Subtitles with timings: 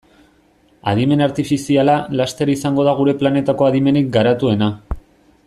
[0.91, 4.73] Adimen artifiziala laster izango da gure planetako adimenik garatuena.